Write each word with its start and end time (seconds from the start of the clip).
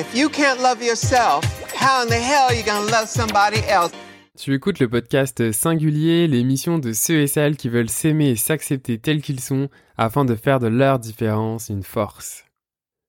If 0.00 0.14
you 0.14 0.30
can't 0.30 0.62
love 0.62 0.82
yourself, 0.82 1.44
how 1.78 2.02
in 2.02 2.08
the 2.08 2.14
hell 2.14 2.46
are 2.48 2.54
you 2.54 2.64
gonna 2.64 2.90
love 2.90 3.06
somebody 3.06 3.58
else? 3.68 3.92
Tu 4.38 4.54
écoutes 4.54 4.78
le 4.78 4.88
podcast 4.88 5.52
Singulier, 5.52 6.26
l'émission 6.26 6.78
de 6.78 6.94
ceux 6.94 7.20
et 7.20 7.26
celles 7.26 7.58
qui 7.58 7.68
veulent 7.68 7.90
s'aimer 7.90 8.30
et 8.30 8.36
s'accepter 8.36 8.96
tels 8.96 9.20
qu'ils 9.20 9.40
sont 9.40 9.68
afin 9.98 10.24
de 10.24 10.34
faire 10.36 10.58
de 10.58 10.68
leur 10.68 11.00
différence 11.00 11.68
une 11.68 11.82
force. 11.82 12.46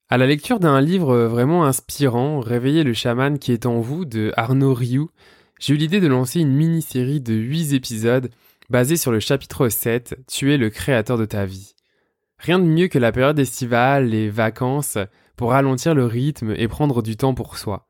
À 0.10 0.18
la 0.18 0.28
lecture 0.28 0.60
d'un 0.60 0.82
livre 0.82 1.16
vraiment 1.16 1.64
inspirant, 1.64 2.42
Réveiller 2.42 2.84
le 2.84 2.94
chaman 2.94 3.40
qui 3.40 3.54
est 3.54 3.66
en 3.66 3.80
vous 3.80 4.04
de 4.04 4.34
Arnaud 4.36 4.74
Rioux, 4.74 5.12
j'ai 5.62 5.76
eu 5.76 5.78
l'idée 5.78 6.02
de 6.02 6.08
lancer 6.08 6.42
une 6.42 6.54
mini-série 6.54 7.22
de 7.22 7.36
8 7.36 7.72
épisodes 7.72 8.30
basée 8.70 8.98
sur 8.98 9.14
le 9.14 9.22
chapitre 9.22 9.70
7, 9.70 10.18
Tu 10.28 10.54
es 10.54 10.58
le 10.58 10.70
créateur 10.70 11.18
de 11.18 11.26
ta 11.26 11.46
vie. 11.46 11.74
Rien 12.38 12.60
de 12.60 12.66
mieux 12.66 12.90
que 12.90 13.00
la 13.00 13.14
période 13.14 13.40
estivale, 13.40 14.10
les 14.10 14.30
vacances, 14.30 14.98
pour 15.36 15.52
ralentir 15.52 15.96
le 15.96 16.06
rythme 16.06 16.54
et 16.58 16.68
prendre 16.68 17.02
du 17.02 17.18
temps 17.18 17.34
pour 17.34 17.58
soi. 17.58 17.90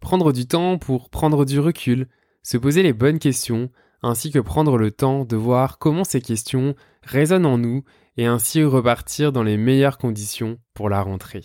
Prendre 0.00 0.32
du 0.32 0.46
temps 0.46 0.78
pour 0.78 1.10
prendre 1.10 1.44
du 1.44 1.60
recul, 1.60 2.08
se 2.42 2.56
poser 2.56 2.82
les 2.82 2.92
bonnes 2.92 3.18
questions, 3.18 3.70
ainsi 4.02 4.30
que 4.30 4.38
prendre 4.38 4.78
le 4.78 4.90
temps 4.90 5.24
de 5.24 5.36
voir 5.36 5.78
comment 5.78 6.04
ces 6.04 6.20
questions 6.20 6.74
résonnent 7.02 7.46
en 7.46 7.58
nous 7.58 7.84
et 8.16 8.26
ainsi 8.26 8.62
repartir 8.62 9.32
dans 9.32 9.42
les 9.42 9.56
meilleures 9.56 9.98
conditions 9.98 10.58
pour 10.74 10.88
la 10.88 11.02
rentrée. 11.02 11.44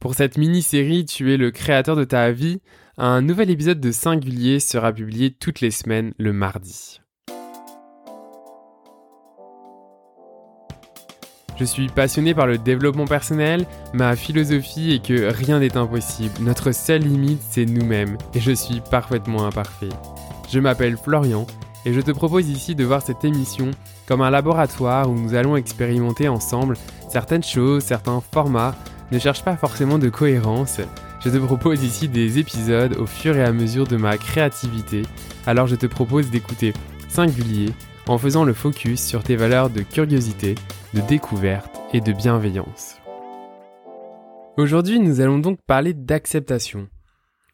Pour 0.00 0.14
cette 0.14 0.36
mini-série 0.36 1.04
Tu 1.04 1.32
es 1.32 1.36
le 1.36 1.50
créateur 1.50 1.96
de 1.96 2.04
ta 2.04 2.32
vie, 2.32 2.60
un 2.98 3.22
nouvel 3.22 3.50
épisode 3.50 3.80
de 3.80 3.92
Singulier 3.92 4.60
sera 4.60 4.92
publié 4.92 5.32
toutes 5.32 5.60
les 5.60 5.70
semaines 5.70 6.12
le 6.18 6.32
mardi. 6.32 7.01
Je 11.62 11.66
suis 11.68 11.86
passionné 11.86 12.34
par 12.34 12.48
le 12.48 12.58
développement 12.58 13.04
personnel, 13.04 13.66
ma 13.92 14.16
philosophie 14.16 14.94
est 14.94 15.06
que 15.06 15.32
rien 15.32 15.60
n'est 15.60 15.76
impossible, 15.76 16.34
notre 16.40 16.72
seule 16.72 17.02
limite 17.02 17.40
c'est 17.48 17.66
nous-mêmes, 17.66 18.18
et 18.34 18.40
je 18.40 18.50
suis 18.50 18.80
parfaitement 18.90 19.46
imparfait. 19.46 19.90
Je 20.50 20.58
m'appelle 20.58 20.96
Florian, 20.96 21.46
et 21.84 21.92
je 21.92 22.00
te 22.00 22.10
propose 22.10 22.48
ici 22.48 22.74
de 22.74 22.82
voir 22.82 23.00
cette 23.00 23.24
émission 23.24 23.70
comme 24.08 24.22
un 24.22 24.30
laboratoire 24.30 25.08
où 25.08 25.14
nous 25.14 25.36
allons 25.36 25.54
expérimenter 25.54 26.26
ensemble 26.26 26.76
certaines 27.08 27.44
choses, 27.44 27.84
certains 27.84 28.20
formats, 28.32 28.74
ne 29.12 29.20
cherche 29.20 29.44
pas 29.44 29.56
forcément 29.56 30.00
de 30.00 30.08
cohérence. 30.08 30.80
Je 31.24 31.30
te 31.30 31.36
propose 31.36 31.84
ici 31.84 32.08
des 32.08 32.40
épisodes 32.40 32.96
au 32.98 33.06
fur 33.06 33.36
et 33.36 33.44
à 33.44 33.52
mesure 33.52 33.86
de 33.86 33.96
ma 33.96 34.18
créativité, 34.18 35.02
alors 35.46 35.68
je 35.68 35.76
te 35.76 35.86
propose 35.86 36.28
d'écouter 36.28 36.72
Singulier 37.08 37.72
en 38.08 38.18
faisant 38.18 38.44
le 38.44 38.52
focus 38.52 39.00
sur 39.04 39.22
tes 39.22 39.36
valeurs 39.36 39.70
de 39.70 39.82
curiosité, 39.82 40.54
de 40.94 41.00
découverte 41.02 41.80
et 41.92 42.00
de 42.00 42.12
bienveillance. 42.12 42.96
Aujourd'hui, 44.56 45.00
nous 45.00 45.20
allons 45.20 45.38
donc 45.38 45.58
parler 45.66 45.94
d'acceptation. 45.94 46.88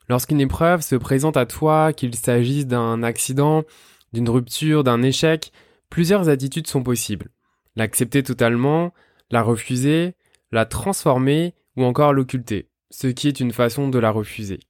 Lorsqu'une 0.09 0.41
épreuve 0.41 0.81
se 0.81 0.97
présente 0.97 1.37
à 1.37 1.47
toi, 1.47 1.93
qu'il 1.93 2.15
s'agisse 2.15 2.67
d'un 2.67 3.03
accident, 3.03 3.65
d'une 4.13 4.31
rupture, 4.31 4.85
d'un 4.85 5.03
échec, 5.03 5.53
plusieurs 5.91 6.29
attitudes 6.29 6.67
sont 6.67 6.83
possibles. 6.83 7.31
L'accepter 7.77 8.23
totalement, 8.23 8.93
la 9.31 9.43
refuser, 9.43 10.15
la 10.51 10.65
transformer 10.65 11.55
ou 11.77 11.85
encore 11.85 12.13
l'occulter, 12.13 12.69
ce 12.91 13.07
qui 13.07 13.29
est 13.29 13.41
une 13.41 13.53
façon 13.53 13.89
de 13.89 13.99
la 13.99 14.11
refuser. 14.11 14.61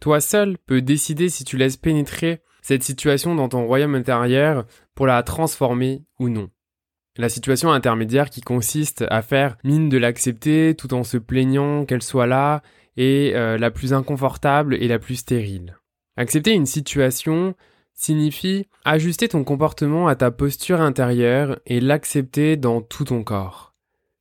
Toi 0.00 0.20
seul 0.20 0.58
peux 0.58 0.82
décider 0.82 1.28
si 1.28 1.44
tu 1.44 1.56
laisses 1.56 1.76
pénétrer 1.76 2.42
cette 2.62 2.82
situation 2.82 3.34
dans 3.34 3.48
ton 3.48 3.66
royaume 3.66 3.94
intérieur 3.94 4.66
pour 4.94 5.06
la 5.06 5.22
transformer 5.22 6.02
ou 6.18 6.28
non. 6.28 6.50
La 7.16 7.28
situation 7.28 7.72
intermédiaire 7.72 8.30
qui 8.30 8.40
consiste 8.40 9.04
à 9.10 9.22
faire 9.22 9.56
mine 9.64 9.88
de 9.88 9.98
l'accepter 9.98 10.74
tout 10.76 10.94
en 10.94 11.02
se 11.02 11.16
plaignant 11.16 11.84
qu'elle 11.84 12.02
soit 12.02 12.28
là 12.28 12.62
est 12.96 13.34
euh, 13.34 13.58
la 13.58 13.70
plus 13.70 13.92
inconfortable 13.92 14.76
et 14.76 14.86
la 14.86 14.98
plus 14.98 15.16
stérile. 15.16 15.76
Accepter 16.16 16.52
une 16.52 16.66
situation 16.66 17.54
signifie 17.94 18.66
ajuster 18.84 19.28
ton 19.28 19.42
comportement 19.42 20.06
à 20.06 20.14
ta 20.14 20.30
posture 20.30 20.80
intérieure 20.80 21.58
et 21.66 21.80
l'accepter 21.80 22.56
dans 22.56 22.80
tout 22.80 23.04
ton 23.04 23.24
corps. 23.24 23.74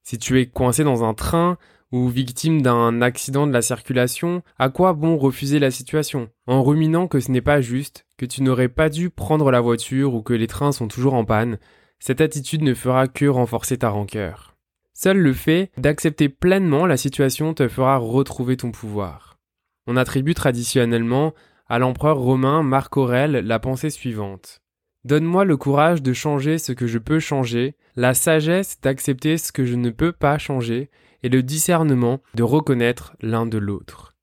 Si 0.04 0.18
tu 0.18 0.40
es 0.40 0.48
coincé 0.48 0.84
dans 0.84 1.04
un 1.04 1.14
train 1.14 1.58
ou 1.92 2.08
victime 2.10 2.62
d'un 2.62 3.02
accident 3.02 3.48
de 3.48 3.54
la 3.54 3.62
circulation, 3.62 4.44
à 4.60 4.70
quoi 4.70 4.94
bon 4.94 5.18
refuser 5.18 5.60
la 5.60 5.72
situation? 5.72 6.30
En 6.46 6.64
ruminant 6.64 7.08
que 7.08 7.20
ce 7.20 7.32
n'est 7.32 7.42
pas 7.42 7.62
juste, 7.62 8.06
que 8.18 8.26
tu 8.26 8.44
n'aurais 8.44 8.70
pas 8.70 8.90
dû 8.90 9.10
prendre 9.10 9.52
la 9.52 9.62
voiture 9.62 10.14
ou 10.14 10.22
que 10.22 10.34
les 10.34 10.48
trains 10.48 10.72
sont 10.72 10.88
toujours 10.88 11.14
en 11.14 11.26
panne, 11.26 11.60
cette 12.00 12.22
attitude 12.22 12.62
ne 12.62 12.74
fera 12.74 13.08
que 13.08 13.26
renforcer 13.26 13.78
ta 13.78 13.90
rancœur. 13.90 14.56
Seul 14.94 15.18
le 15.18 15.34
fait 15.34 15.72
d'accepter 15.78 16.28
pleinement 16.28 16.86
la 16.86 16.98
situation 16.98 17.54
te 17.54 17.68
fera 17.68 17.98
retrouver 17.98 18.58
ton 18.58 18.72
pouvoir. 18.72 19.38
On 19.86 19.96
attribue 19.96 20.34
traditionnellement 20.34 21.34
à 21.70 21.80
l'empereur 21.80 22.18
romain 22.18 22.64
Marc 22.64 22.98
Aurèle 22.98 23.34
la 23.34 23.60
pensée 23.60 23.90
suivante. 23.90 24.60
Donne-moi 25.06 25.46
le 25.46 25.56
courage 25.56 26.02
de 26.02 26.14
changer 26.14 26.58
ce 26.58 26.72
que 26.72 26.88
je 26.88 26.98
peux 26.98 27.20
changer, 27.20 27.76
la 27.96 28.14
sagesse 28.14 28.82
d'accepter 28.82 29.38
ce 29.38 29.52
que 29.52 29.66
je 29.66 29.76
ne 29.76 29.90
peux 29.90 30.12
pas 30.12 30.38
changer, 30.38 30.90
et 31.24 31.30
le 31.30 31.44
discernement 31.44 32.22
de 32.36 32.44
reconnaître 32.44 33.16
l'un 33.22 33.46
de 33.46 33.58
l'autre. 33.58 34.16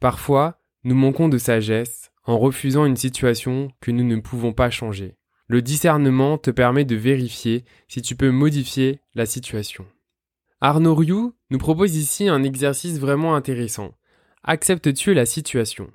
Parfois, 0.00 0.60
nous 0.84 0.94
manquons 0.94 1.28
de 1.28 1.38
sagesse 1.38 2.10
en 2.24 2.38
refusant 2.38 2.86
une 2.86 2.96
situation 2.96 3.70
que 3.80 3.90
nous 3.90 4.04
ne 4.04 4.20
pouvons 4.20 4.52
pas 4.52 4.70
changer. 4.70 5.16
Le 5.48 5.62
discernement 5.62 6.38
te 6.38 6.50
permet 6.50 6.84
de 6.84 6.96
vérifier 6.96 7.64
si 7.88 8.02
tu 8.02 8.16
peux 8.16 8.30
modifier 8.30 9.00
la 9.14 9.26
situation. 9.26 9.86
Arnaud 10.60 10.94
Rioux 10.94 11.34
nous 11.50 11.58
propose 11.58 11.96
ici 11.96 12.28
un 12.28 12.42
exercice 12.42 12.98
vraiment 12.98 13.34
intéressant. 13.34 13.94
Acceptes-tu 14.44 15.14
la 15.14 15.26
situation? 15.26 15.90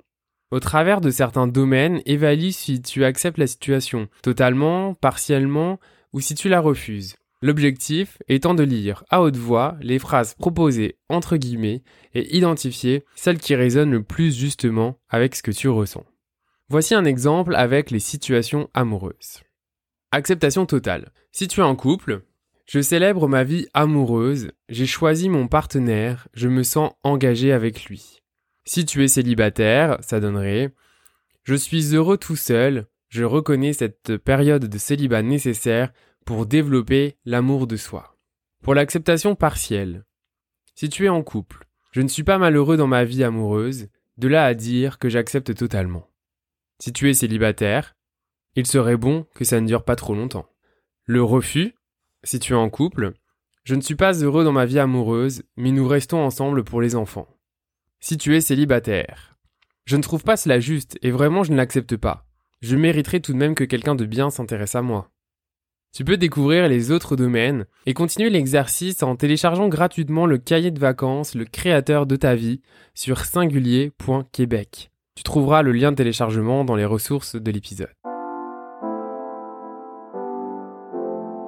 Au 0.50 0.60
travers 0.60 1.00
de 1.00 1.10
certains 1.10 1.46
domaines, 1.46 2.00
évalue 2.06 2.50
si 2.50 2.80
tu 2.80 3.04
acceptes 3.04 3.38
la 3.38 3.46
situation 3.46 4.08
totalement, 4.22 4.94
partiellement 4.94 5.78
ou 6.12 6.20
si 6.20 6.34
tu 6.34 6.48
la 6.48 6.60
refuses. 6.60 7.16
L'objectif 7.40 8.18
étant 8.26 8.54
de 8.54 8.64
lire 8.64 9.04
à 9.10 9.22
haute 9.22 9.36
voix 9.36 9.76
les 9.80 10.00
phrases 10.00 10.34
proposées 10.34 10.98
entre 11.08 11.36
guillemets 11.36 11.82
et 12.12 12.36
identifier 12.36 13.04
celles 13.14 13.38
qui 13.38 13.54
résonnent 13.54 13.92
le 13.92 14.02
plus 14.02 14.36
justement 14.36 14.98
avec 15.08 15.36
ce 15.36 15.42
que 15.44 15.52
tu 15.52 15.68
ressens. 15.68 16.04
Voici 16.68 16.94
un 16.94 17.04
exemple 17.04 17.54
avec 17.54 17.92
les 17.92 18.00
situations 18.00 18.68
amoureuses. 18.74 19.42
Acceptation 20.10 20.66
totale. 20.66 21.12
Si 21.30 21.46
tu 21.46 21.60
es 21.60 21.62
en 21.62 21.76
couple, 21.76 22.22
je 22.66 22.80
célèbre 22.80 23.28
ma 23.28 23.44
vie 23.44 23.66
amoureuse, 23.72 24.50
j'ai 24.68 24.86
choisi 24.86 25.28
mon 25.28 25.46
partenaire, 25.46 26.28
je 26.34 26.48
me 26.48 26.64
sens 26.64 26.92
engagé 27.04 27.52
avec 27.52 27.84
lui. 27.84 28.20
Si 28.64 28.84
tu 28.84 29.04
es 29.04 29.08
célibataire, 29.08 29.96
ça 30.00 30.18
donnerait 30.18 30.74
Je 31.44 31.54
suis 31.54 31.94
heureux 31.94 32.18
tout 32.18 32.36
seul, 32.36 32.86
je 33.08 33.24
reconnais 33.24 33.72
cette 33.72 34.18
période 34.18 34.66
de 34.66 34.78
célibat 34.78 35.22
nécessaire 35.22 35.92
pour 36.28 36.44
développer 36.44 37.16
l'amour 37.24 37.66
de 37.66 37.78
soi. 37.78 38.18
Pour 38.62 38.74
l'acceptation 38.74 39.34
partielle. 39.34 40.04
Si 40.74 40.90
tu 40.90 41.06
es 41.06 41.08
en 41.08 41.22
couple, 41.22 41.66
je 41.90 42.02
ne 42.02 42.08
suis 42.08 42.22
pas 42.22 42.36
malheureux 42.36 42.76
dans 42.76 42.86
ma 42.86 43.06
vie 43.06 43.24
amoureuse, 43.24 43.88
de 44.18 44.28
là 44.28 44.44
à 44.44 44.52
dire 44.52 44.98
que 44.98 45.08
j'accepte 45.08 45.54
totalement. 45.54 46.06
Si 46.80 46.92
tu 46.92 47.08
es 47.08 47.14
célibataire, 47.14 47.96
il 48.56 48.66
serait 48.66 48.98
bon 48.98 49.24
que 49.34 49.46
ça 49.46 49.58
ne 49.58 49.66
dure 49.66 49.86
pas 49.86 49.96
trop 49.96 50.14
longtemps. 50.14 50.46
Le 51.06 51.22
refus, 51.22 51.74
si 52.24 52.38
tu 52.38 52.52
es 52.52 52.56
en 52.56 52.68
couple, 52.68 53.14
je 53.64 53.74
ne 53.74 53.80
suis 53.80 53.96
pas 53.96 54.12
heureux 54.12 54.44
dans 54.44 54.52
ma 54.52 54.66
vie 54.66 54.80
amoureuse, 54.80 55.44
mais 55.56 55.70
nous 55.70 55.88
restons 55.88 56.18
ensemble 56.18 56.62
pour 56.62 56.82
les 56.82 56.94
enfants. 56.94 57.38
Si 58.00 58.18
tu 58.18 58.36
es 58.36 58.42
célibataire, 58.42 59.38
je 59.86 59.96
ne 59.96 60.02
trouve 60.02 60.24
pas 60.24 60.36
cela 60.36 60.60
juste 60.60 60.98
et 61.00 61.10
vraiment 61.10 61.42
je 61.42 61.52
ne 61.52 61.56
l'accepte 61.56 61.96
pas. 61.96 62.26
Je 62.60 62.76
mériterais 62.76 63.20
tout 63.20 63.32
de 63.32 63.38
même 63.38 63.54
que 63.54 63.64
quelqu'un 63.64 63.94
de 63.94 64.04
bien 64.04 64.28
s'intéresse 64.28 64.74
à 64.74 64.82
moi. 64.82 65.10
Tu 65.94 66.04
peux 66.04 66.16
découvrir 66.16 66.68
les 66.68 66.90
autres 66.92 67.16
domaines 67.16 67.66
et 67.86 67.94
continuer 67.94 68.30
l'exercice 68.30 69.02
en 69.02 69.16
téléchargeant 69.16 69.68
gratuitement 69.68 70.26
le 70.26 70.38
cahier 70.38 70.70
de 70.70 70.78
vacances 70.78 71.34
Le 71.34 71.44
créateur 71.44 72.06
de 72.06 72.16
ta 72.16 72.34
vie 72.34 72.60
sur 72.94 73.24
singulier.québec. 73.24 74.90
Tu 75.16 75.22
trouveras 75.24 75.62
le 75.62 75.72
lien 75.72 75.90
de 75.90 75.96
téléchargement 75.96 76.64
dans 76.64 76.76
les 76.76 76.84
ressources 76.84 77.34
de 77.34 77.50
l'épisode. 77.50 77.88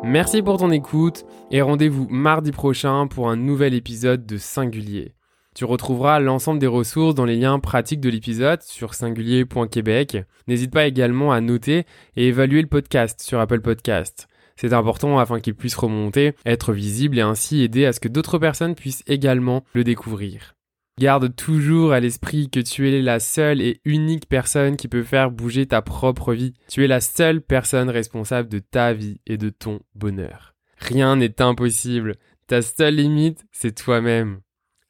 Merci 0.03 0.43
pour 0.43 0.57
ton 0.57 0.71
écoute 0.71 1.25
et 1.51 1.61
rendez-vous 1.61 2.09
mardi 2.09 2.51
prochain 2.51 3.07
pour 3.07 3.29
un 3.29 3.37
nouvel 3.37 3.75
épisode 3.75 4.25
de 4.25 4.39
Singulier. 4.39 5.15
Tu 5.55 5.65
retrouveras 5.67 6.21
l'ensemble 6.21 6.59
des 6.59 6.67
ressources 6.67 7.15
dans 7.15 7.27
les 7.27 7.37
liens 7.37 7.59
pratiques 7.59 8.01
de 8.01 8.09
l'épisode 8.09 8.63
sur 8.63 8.95
singulier.québec. 8.95 10.17
N'hésite 10.49 10.73
pas 10.73 10.87
également 10.87 11.33
à 11.33 11.41
noter 11.41 11.85
et 12.17 12.29
évaluer 12.29 12.63
le 12.63 12.69
podcast 12.69 13.21
sur 13.21 13.41
Apple 13.41 13.61
Podcast. 13.61 14.27
C'est 14.61 14.75
important 14.75 15.19
afin 15.19 15.41
qu'il 15.41 15.55
puisse 15.55 15.75
remonter, 15.75 16.35
être 16.45 16.75
visible 16.75 17.19
et 17.19 17.23
ainsi 17.23 17.63
aider 17.63 17.87
à 17.87 17.95
ce 17.95 18.01
que 18.01 18.09
d'autres 18.09 18.37
personnes 18.37 18.75
puissent 18.75 19.03
également 19.07 19.65
le 19.73 19.85
découvrir. 19.85 20.55
Garde 20.99 21.35
toujours 21.35 21.95
à 21.95 22.01
l'esprit 22.01 22.51
que 22.51 22.61
tu 22.61 22.91
es 22.91 23.01
la 23.01 23.21
seule 23.21 23.63
et 23.63 23.81
unique 23.87 24.29
personne 24.29 24.77
qui 24.77 24.87
peut 24.87 25.03
faire 25.03 25.31
bouger 25.31 25.65
ta 25.65 25.81
propre 25.81 26.35
vie. 26.35 26.53
Tu 26.69 26.85
es 26.85 26.89
la 26.89 27.01
seule 27.01 27.41
personne 27.41 27.89
responsable 27.89 28.51
de 28.51 28.59
ta 28.59 28.93
vie 28.93 29.23
et 29.27 29.39
de 29.39 29.49
ton 29.49 29.81
bonheur. 29.95 30.55
Rien 30.77 31.17
n'est 31.17 31.41
impossible. 31.41 32.17
Ta 32.47 32.61
seule 32.61 32.97
limite, 32.97 33.47
c'est 33.53 33.75
toi-même. 33.75 34.41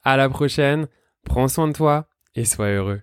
À 0.03 0.17
la 0.17 0.29
prochaine. 0.29 0.89
Prends 1.25 1.47
soin 1.47 1.69
de 1.69 1.75
toi 1.75 2.09
et 2.35 2.45
sois 2.45 2.71
heureux. 2.71 3.03